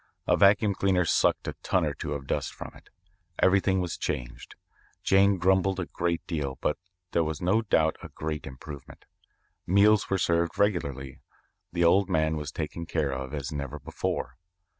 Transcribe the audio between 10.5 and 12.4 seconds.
regularly. The old man